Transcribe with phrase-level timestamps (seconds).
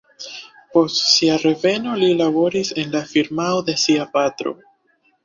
[0.77, 4.55] Post sia reveno li laboris en la firmao de sia patro.